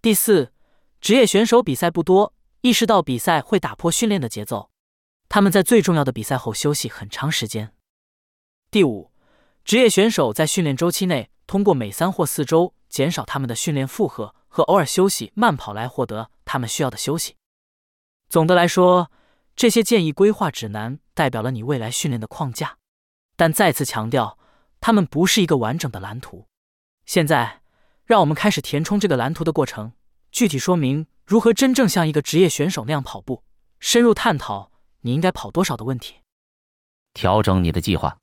[0.00, 0.54] 第四，
[1.02, 2.32] 职业选手比赛不多，
[2.64, 4.70] 意识到比赛会打破训练的节奏，
[5.28, 7.74] 他们在最重要的比赛后休息很长时间。
[8.70, 9.10] 第五，
[9.66, 14.34] 职业选手在训练周期内通过每三或四周减少他们的训练负荷。
[14.48, 17.34] 和偶尔休息慢跑来获得他们需要的休息。
[18.28, 19.10] 总的来说，
[19.56, 22.78] 这些建议规划指南代表了你未来训练的框架，
[23.36, 24.38] 但再次强调，
[24.80, 26.46] 它们不是一个完整的蓝图。
[27.04, 27.62] 现在，
[28.04, 29.92] 让我们开始填充这个蓝图的过程，
[30.30, 33.42] 具体说明如何真正像一个职业选手那样跑步，
[33.80, 36.16] 深入探讨你应该跑多少的问题。
[37.14, 38.18] 调整你的计划，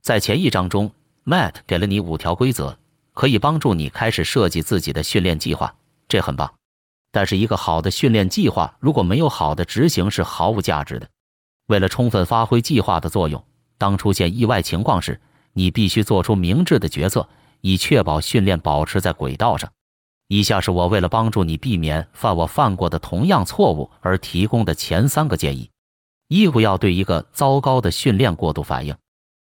[0.00, 0.90] 在前一章中
[1.24, 2.78] ，Matt 给了你五条规则。
[3.12, 5.74] 可以帮助你开始设计自己的训练计划，
[6.06, 6.54] 这很棒。
[7.10, 11.08] 但是，一个好的训练计划如果没有好的执行是毫无价值的。
[11.66, 13.44] 为了充分发挥计划的作用，
[13.76, 15.20] 当出现意外情况时，
[15.52, 17.28] 你必须做出明智的决策，
[17.60, 19.68] 以确保训练保持在轨道上。
[20.28, 25.70] 以下是我为了帮助你避免犯我犯过的同样错误而提供的前三个建议：
[26.28, 28.94] 一、不要对一个糟糕的训练过度反应。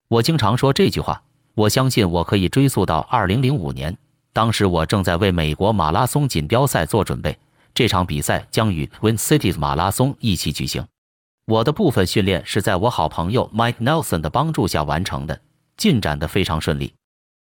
[0.08, 1.22] 我经常说这句话。
[1.54, 3.98] 我相信我可以追溯到二零零五年，
[4.32, 7.36] 当时我正在为美国马拉松锦标赛做准备。
[7.74, 10.86] 这场比赛将与 Win Cities 马拉松一起举行。
[11.46, 15.40] 我的部分训练是在我好朋友 Mike Nelson 的帮助下完成的，
[15.76, 16.94] 进展得非常顺利。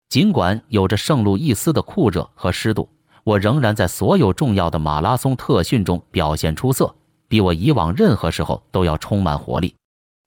[0.09, 2.89] 尽管有着圣路易斯的酷热和湿度，
[3.27, 6.95] 我仍然在所有重要的马拉松特训中表现出色，
[7.27, 9.75] 比我以往任何时候都要充满活力。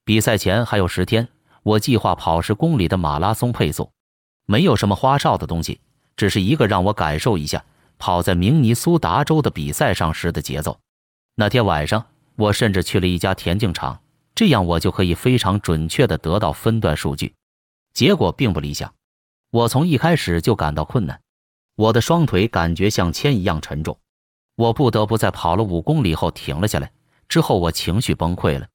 [0.03, 1.25] 比赛前还有十天，
[1.63, 3.89] 我计划跑十公里的马拉松配速，
[4.45, 5.79] 没有什么花哨的东西，
[6.17, 7.63] 只是一个让我感受一下
[7.97, 10.77] 跑在明尼苏达州的比赛上时的节奏。
[11.35, 12.05] 那天晚上。
[12.35, 13.99] 我甚至去了一家田径场，
[14.33, 17.35] 这样我就可以非常准确地得到分段数据。
[17.93, 18.93] 结果并不理想，
[19.51, 21.19] 我从一开始就感到困难，
[21.79, 23.97] 我的双腿感觉像铅一样沉重，
[24.57, 26.91] 我不得不在跑了五公里后停了下来。
[27.29, 28.67] 之后我情绪崩溃了，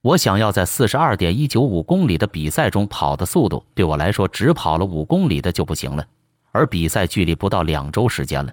[0.00, 6.08] 我想要在四十二点一九五公里的比赛中跑的速度，对我来说只跑了五公里的就不行了，
[6.50, 8.50] 而比赛距离不到两周时间了，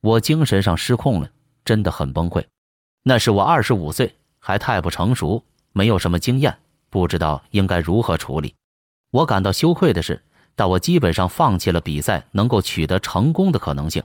[0.00, 1.28] 我精神上失控了，
[1.66, 2.42] 真的很崩溃。
[3.02, 6.56] 那是我二十五岁，还太不成熟，没有什么经验，
[6.88, 8.54] 不知道应该如何处理。
[9.10, 10.22] 我感到羞愧的是，
[10.56, 14.02] 但我基本上放弃了比赛能够取得成功的可能性。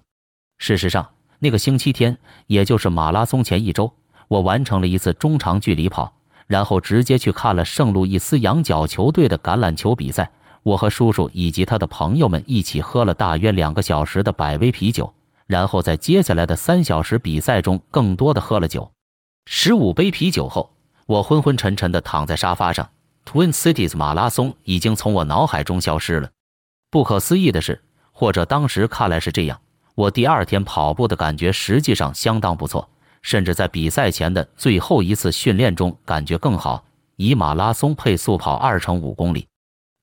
[0.58, 1.08] 事实上，
[1.40, 3.94] 那个星期天，也就是马拉松前一周，
[4.28, 6.14] 我完成了一次中长距离跑，
[6.48, 10.32] 然后直接去看了圣路易斯羊角球队的橄榄球比赛。
[10.64, 15.14] 我和叔叔以及他的朋友们一起喝了大约两个小时的百威啤酒。
[15.48, 18.92] 然后在接下来的三小时比赛中，更多的喝了酒。
[19.46, 20.76] 十五杯啤酒后，
[21.08, 22.88] 我昏昏沉沉的躺在沙发上。
[23.26, 26.30] Twin Cities 马拉松已经从我脑海中消失了。
[26.92, 29.62] 不可思议的是，或者当时看来是这样，
[29.96, 32.90] 我第二天跑步的感觉实际上相当不错，
[33.22, 36.84] 甚至在比赛前的最后一次训练中感觉更好。
[37.16, 39.46] 以马拉松配速跑二乘五公里，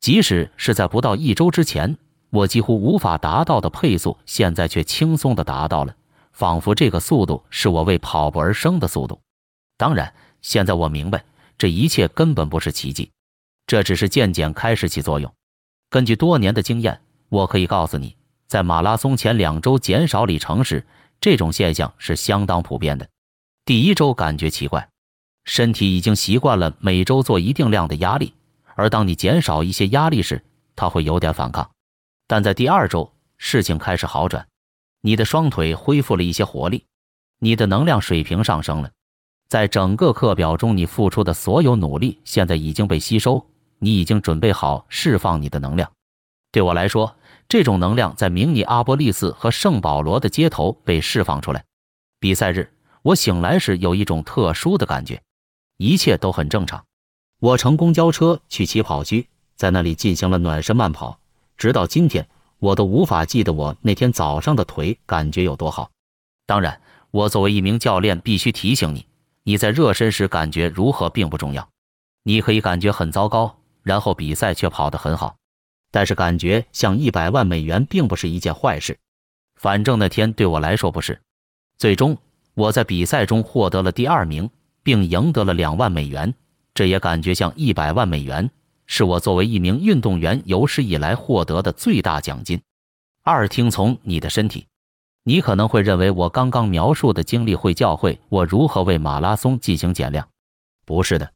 [0.01, 1.97] 即使是在不到一周之前。
[2.29, 5.95] 我几乎无法达到的配速，现在却轻松地达到了，
[6.33, 9.19] 仿佛这个速度是我为跑步而生的速度。
[9.79, 11.25] 当然，现在我明白，
[11.57, 13.11] 这一切根本不是奇迹，
[13.67, 15.33] 这只是渐渐开始起作用。
[15.89, 20.85] 根据多年的经验，我可以告诉你，在马拉松前两周减少里程时，
[21.21, 23.09] 这种现象是相当普遍的。
[23.65, 24.89] 第一周感觉奇怪，
[25.45, 28.35] 身体已经习惯了每周做一定量的压力，
[28.75, 30.45] 而当你减少一些压力时，
[30.75, 31.71] 它会有点反抗。
[32.27, 34.47] 但在第二周，事情开始好转，
[35.03, 36.85] 你的双腿恢复了一些活力，
[37.39, 38.91] 你的能量水平上升了。
[39.49, 43.47] 在整个课表中，你付出的所有努力现在已经被吸收，
[43.87, 45.89] 你已经准备好释放你的能量。
[46.51, 47.15] 对我来说，
[47.49, 51.65] 这种能量在明尼阿波利斯和圣保罗的街头被释放出来。
[52.19, 52.69] 比赛日，
[53.03, 55.23] 我醒来时有一种特殊的感觉，
[55.77, 56.85] 一切都很正常。
[57.39, 61.21] 我乘公交车去起跑区，在那里进行了暖身慢跑。
[61.57, 62.27] 直到今天，
[62.59, 65.89] 我都无法记得我那天早上的腿感觉有多好。
[66.45, 66.81] 当然，
[67.13, 69.07] 我作为一名教练，必须提醒你：
[69.45, 71.69] 你在热身时感觉如何并不重要。
[72.25, 75.37] 你可以感觉很糟糕，然后比赛却跑得很好。
[75.93, 78.99] 但是，感觉像一百万美元并不是一件坏事。
[79.55, 81.23] 反正那天对我来说不是。
[81.79, 82.19] 最终，
[82.55, 84.51] 我在比赛中获得了第二名，
[84.83, 86.35] 并赢得了两万美元，
[86.75, 88.51] 这也感觉像一百万美元。
[88.87, 92.61] 是我作为一名运动员有史以来获得的最大奖金。
[93.23, 94.67] 二，听从你的身体。
[95.23, 100.29] 你可能会认为我刚刚描述的经历会教会我如何为马拉松进行减量。
[100.85, 101.33] 不是的，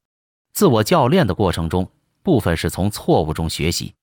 [0.53, 1.89] 自我教练的过程中，
[2.23, 3.95] 部分是从错误中学习，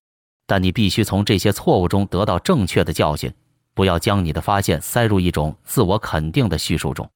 [0.46, 3.34] 但你必须从这些错误中得到正确的教训。
[3.74, 7.08] 不要将你的发现塞入一种自我肯定的叙述中。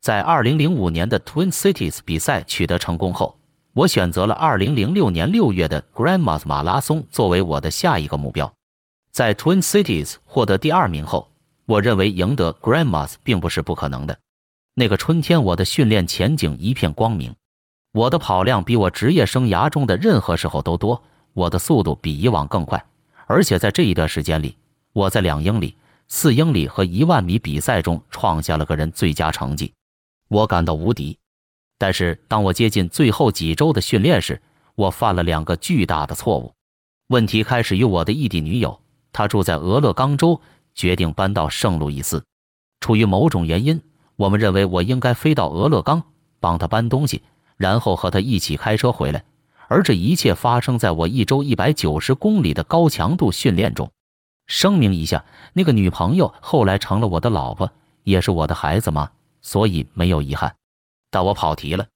[0.00, 3.36] 在2005年的 Twin Cities 比赛取得成功后。
[3.72, 8.52] 我选择了2006年6月的 Grandmas 马拉松作为我的下一个目标。
[9.12, 11.30] 在 Twin Cities 获得第二名后，
[11.66, 14.18] 我认为赢得 Grandmas 并不是不可能的。
[14.74, 17.32] 那个春天，我的训练前景一片光明。
[17.92, 22.84] 我的跑量比我职业生涯中的任何时候都多，我的速度比以往更快，
[23.26, 24.56] 而且在这一段时间里，
[24.92, 25.76] 我在两英里、
[26.06, 29.72] 四英里和一万米比赛中创下了个人最佳成绩。
[30.28, 31.18] 我感到无敌。
[31.78, 34.40] 但是，当我接近最后几周的训练时，
[34.76, 36.52] 我犯了两个巨大的错误。
[37.08, 38.78] 问题开始于我的异地女友，
[39.12, 40.40] 她住在俄勒冈州，
[40.74, 42.22] 决定搬到圣路易斯。
[42.80, 43.82] 出于某种原因，
[44.14, 46.02] 我们认为我应该飞到俄勒冈
[46.38, 47.22] 帮她搬东西，
[47.60, 49.22] 然后和他一起开车回来。
[49.68, 53.92] 而这一切发生在我一周一百九十公里的高强度训练中。
[54.46, 57.70] 声明一下，那个女朋友后来成了我的老婆，
[58.02, 59.10] 也是我的孩子妈，
[59.42, 60.56] 所以没有遗憾。
[61.10, 61.86] 但我跑题了，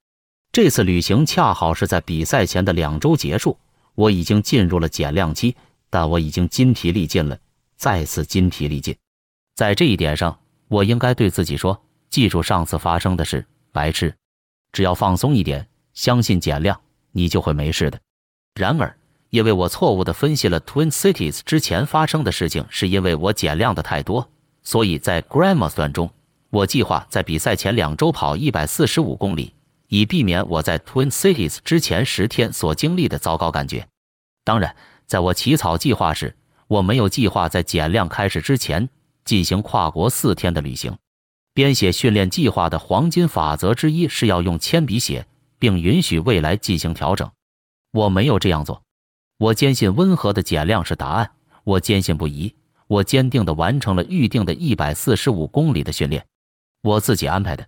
[0.52, 3.58] 这次旅行恰好是在比赛前的两周结束，
[3.94, 5.56] 我已经进入了减量期，
[5.88, 7.38] 但我已经筋疲力尽了，
[7.76, 8.94] 再次筋疲力尽。
[9.56, 10.38] 在这一点上，
[10.68, 14.14] 我应该对自己说：记住上次发生的事，白痴。
[14.74, 16.78] 只要放松一点，相信减量，
[17.12, 18.00] 你就会没事的。
[18.56, 18.94] 然而，
[19.30, 24.28] 因为我错误的分析了 Twin Cities 之前发生的事情，是因为我减量的太多，
[24.64, 26.10] 所以在 Grandma 段中，
[26.50, 29.54] 我计划在比赛前两周跑一百四十五公里，
[29.86, 33.86] 以避免我在 Twin Cities 之前十天所经历的糟糕感觉。
[34.42, 34.74] 当然，
[35.06, 36.34] 在我起草计划时，
[36.66, 38.88] 我没有计划在减量开始之前
[39.24, 40.96] 进行跨国四天的旅行。
[41.54, 45.24] 编写训练计划的黄金法则之一是要用铅笔写，
[45.60, 47.30] 并允许未来进行调整。
[47.92, 48.82] 我没有这样做。
[49.38, 51.30] 我坚信温和的减量是答案。
[51.62, 52.52] 我坚信不疑。
[52.86, 56.26] 我坚定地完成了预定的一百四十五公里的训练，
[56.82, 57.66] 我自己安排的。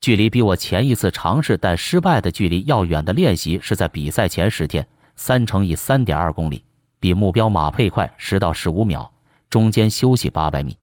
[0.00, 6.64] 距离比我前一次尝试但失败的距离要远的练习是在比赛前十天，三乘以三点二公里，
[6.98, 9.12] 比目标马配快十到十五秒，
[9.50, 10.78] 中间休息八百米。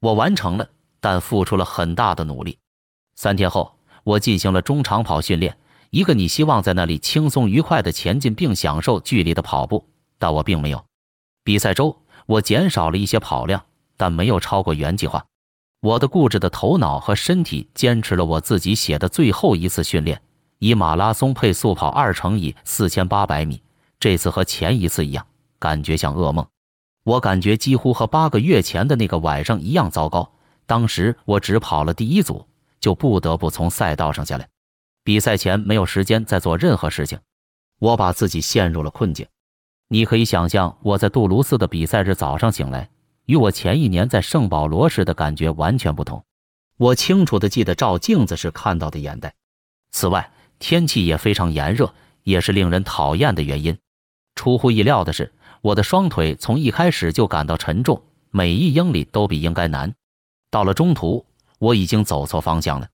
[0.00, 0.68] 我完成了。
[1.02, 2.56] 但付出了很大的努力。
[3.16, 3.74] 三天后，
[4.04, 5.58] 我进行了中长跑训练，
[5.90, 9.84] 一个你希望在那里轻松愉快的前进并享受距离的跑步，
[10.18, 10.82] 但我并没有。
[11.42, 13.62] 比赛周，我减少了一些跑量，
[13.96, 15.24] 但没有超过原计划。
[15.80, 20.22] 我的固执的头脑和身体坚持了我自己写的最后一次训练，
[20.60, 23.60] 以马拉松配速跑二乘以四千八百米。
[23.98, 25.26] 这次和前一次一样，
[25.58, 26.46] 感觉像噩梦。
[27.02, 30.32] 我感觉几乎和八个月前的那个晚上一样糟糕。
[30.66, 32.46] 当时我只跑了第一组，
[32.80, 34.48] 就不得不从赛道上下来。
[35.04, 37.18] 比赛前没有时间再做任何事情，
[37.78, 39.26] 我把自己陷入了困境。
[39.88, 42.88] 你可以想象我在杜卢斯的比赛日早上醒来，
[43.26, 46.24] 与我前一年在圣保罗时的感觉完全不同。
[46.78, 49.34] 我清楚地记得照镜子时看到的眼袋。
[49.90, 51.92] 此外，天气也非常炎热，
[52.22, 53.76] 也是令人讨厌的原因。
[54.34, 59.94] 出乎意料的是，我的双腿从一开始就感到沉重，每一英里都比应该难。
[60.52, 61.24] 到了中途，
[61.58, 62.86] 我已经走错方向了。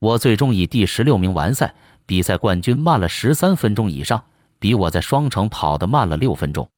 [0.00, 1.72] 我最终以第十六名完赛，
[2.04, 4.24] 比赛冠军慢了十三分钟以上，
[4.58, 6.68] 比我在双城跑的慢了六分钟。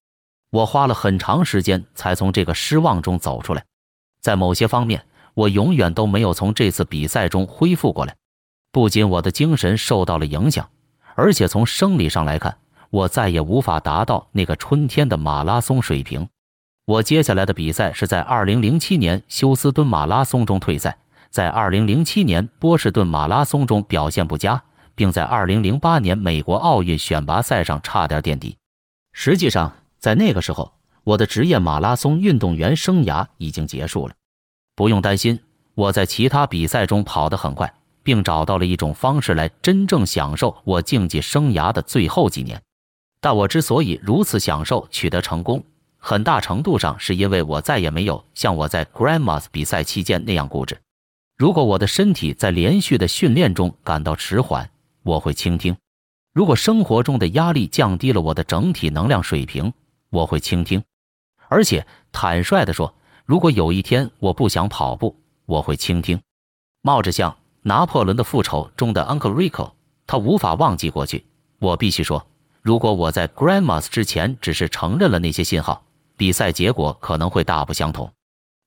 [0.50, 3.64] 我花了很长时间才从这个失望中走出来。
[4.20, 5.02] 在某些方面，
[5.32, 8.14] 我永远都没有从这次比赛中恢复过来。
[8.70, 10.68] 不仅我的精神受到了影响，
[11.14, 12.58] 而且从生理上来看，
[12.90, 16.28] 我再也无法达到那个春天的马拉松水平。
[16.88, 20.96] 我接下来的比赛是在2007年休斯敦马拉松中退赛，
[21.28, 24.62] 在2007年波士顿马拉松中表现不佳，
[24.94, 28.56] 并在2008年美国奥运选拔赛上差点垫底。
[29.12, 30.72] 实际上，在那个时候，
[31.04, 34.14] 我的职业马拉松运动员生涯已经结束了。
[34.74, 35.38] 不用担心，
[35.74, 37.70] 我在其他比赛中跑得很快，
[38.02, 42.58] 并找到了一种方式来真正享受我竞技生涯的最后几年。
[43.20, 45.62] 但我之所以如此享受取得成功，
[45.98, 50.78] 很大程度上是因为我再也没有像我在 Grandmas 比赛期间那样固执。
[51.36, 54.70] 如果我的身体在连续的训练中感到迟缓，
[55.02, 55.74] 我会倾听；
[56.32, 59.72] 如果生活中的压力降低了我的整体能量水平，
[60.10, 60.82] 我会倾听。
[61.48, 62.94] 而且坦率地说，
[63.24, 66.20] 如果有一天我不想跑步，我会倾听。
[66.82, 67.30] 冒着像
[67.62, 69.72] 《拿破仑的复仇》中的 Uncle Rico，
[70.06, 71.24] 他无法忘记过去。
[71.58, 72.24] 我必须说，
[72.62, 75.84] 如果我在 Grandmas 之前只是承认了那些信号。
[76.18, 78.12] 比赛结果可能会大不相同，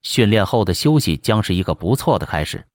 [0.04, 2.66] 训练后的休息将是一个不错的开始。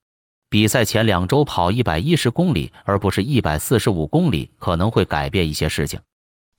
[0.49, 5.99] 比赛前两周跑一百一十公里而不是一百四十五公里，可能会改变一些事情。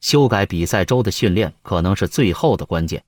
[0.00, 3.04] 修改比赛周的训练可能是最后的关键，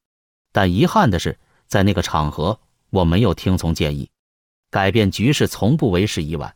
[0.53, 1.37] 但遗憾的是，
[1.67, 4.09] 在那个场合我没有听从建议。
[4.71, 6.55] 改变局势从不为时已晚，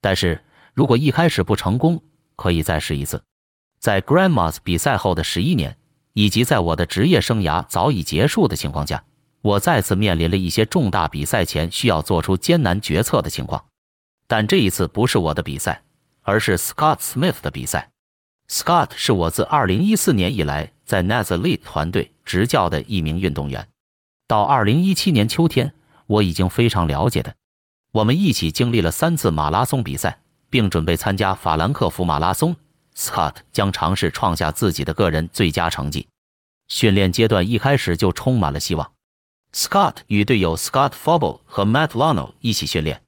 [0.00, 0.40] 但是
[0.72, 2.00] 如果一开始不成功，
[2.36, 3.20] 可以再试一次。
[3.80, 5.76] 在 Grandmas 比赛后的十一年。
[6.18, 9.04] 以及在我的职业生涯早已结束的情况下，
[9.40, 13.66] 我再次面临了一些重大比赛前需要做出艰难决策的情况。
[14.26, 15.84] 但这一次不是我的比赛，
[16.22, 17.90] 而是 Scott Smith 的比赛。
[18.48, 23.68] Scott 是我自2014年以来在 n a z a l e 团队执教的一名运动员。
[24.26, 25.72] 到2017年秋天，
[26.08, 27.32] 我已经非常了解他。
[27.92, 30.18] 我们一起经历了三次马拉松比赛，
[30.50, 32.56] 并准备参加法兰克福马拉松。
[32.98, 36.08] Scott 将尝试创下自己的个人最佳成绩。
[36.66, 38.90] 训练阶段一开始就充满了希望。
[39.52, 43.00] Scott 与队友 Scott f o b l e 和 Matt Lano 一起训练，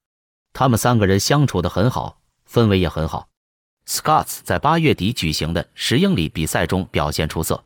[0.52, 3.26] 他们三个人相处得很好，氛围也很好。
[3.84, 7.64] Scott 在八月底举行的十英里比赛中表现出色，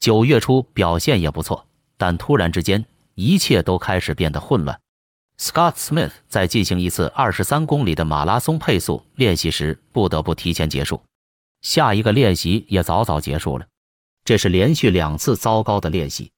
[0.00, 1.66] 九月初表现也不错，
[1.98, 2.82] 但突然之间
[3.14, 4.80] 一切都开始变得混乱。
[5.38, 11.00] Scott Smith 在进行一次二十三公里的马拉松配速练习时，不得不提前结束。
[11.60, 13.66] 下一个练习也早早结束了，
[14.24, 16.32] 这是连续两次糟糕的练习。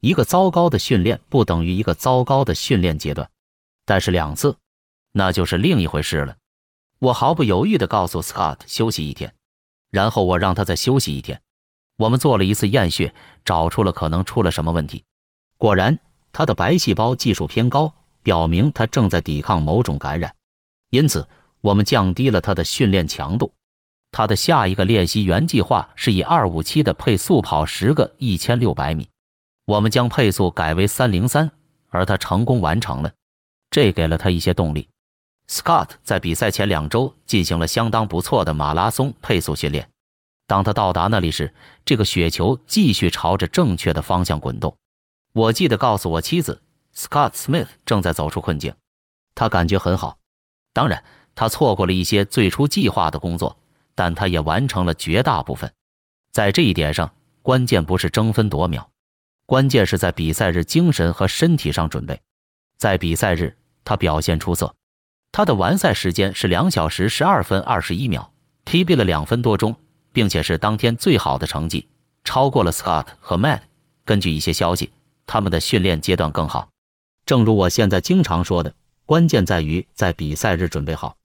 [0.00, 3.30] 一个糟糕的训练不等于一个糟糕的训练阶段，
[3.84, 4.56] 但是两次，
[5.12, 6.36] 那就是另一回事了。
[6.98, 9.34] 我毫不犹豫地告诉 Scott 休息一天。
[9.90, 11.42] 然后我让他再休息一天。
[11.96, 13.14] 我们做了一次验血，
[13.44, 15.04] 找出了可能出了什么问题。
[15.58, 15.98] 果然，
[16.32, 20.34] 他的白细胞计数偏高，表明他正在抵抗某种感染。
[20.88, 21.28] 因此，
[21.60, 23.52] 我们降低了他的训练强度。
[24.12, 29.08] 他的下一个练习原计划是以二五七的配速跑十个一千六百米。
[29.64, 31.50] 我们将配速改为三零三，
[31.88, 33.10] 而他成功完成了，
[33.70, 34.88] 这给了他一些动力。
[35.48, 39.88] Scott 在比赛前两周进行了相当不错的马拉松配速训练。
[40.46, 41.54] 当他到达那里时，
[41.84, 44.76] 这个雪球继续朝着正确的方向滚动。
[45.32, 46.60] 我记得告诉我妻子
[46.94, 48.74] ，Scott Smith 正在走出困境，
[49.34, 50.18] 他感觉很好。
[50.74, 51.02] 当然，
[51.34, 53.56] 他错过了一些最初计划的工作，
[53.94, 55.72] 但他也完成了绝大部分。
[56.32, 57.12] 在这一点上，
[57.42, 58.90] 关键不是争分夺秒。
[59.46, 62.20] 关键是在比赛日精神和身体上准备。
[62.78, 64.74] 在比赛日，他表现出色，
[65.30, 68.32] 他的完赛时间是两小时十二分二十一秒
[68.64, 69.76] ，PB 了两分多钟，
[70.12, 71.88] 并且是当天最好的成绩，
[72.24, 73.60] 超过了 Scott 和 Matt。
[74.04, 74.90] 根据一些消息，
[75.26, 76.70] 他们的训练阶段更好。
[77.26, 78.74] 正如我现在经常说的，
[79.04, 81.16] 关键在于在比赛日准备好。